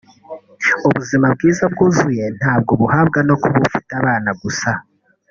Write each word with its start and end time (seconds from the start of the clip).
ubuzima 0.87 1.25
bwiza 1.35 1.63
bwuzuye 1.73 2.25
ntabwo 2.39 2.69
ubuhabwa 2.75 3.19
no 3.27 3.35
kuba 3.41 3.57
ifite 3.67 3.91
abana 4.01 4.29
gusa 4.41 4.71